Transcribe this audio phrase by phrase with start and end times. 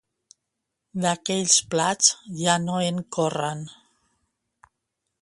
[1.03, 2.09] D'aquells plats,
[2.41, 3.65] ja no en corren.